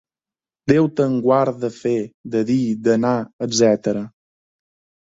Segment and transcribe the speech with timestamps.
[0.71, 1.95] Déu te'n reguard de fer,
[2.39, 2.59] de dir,
[2.91, 3.15] d'anar,
[3.49, 4.05] etc.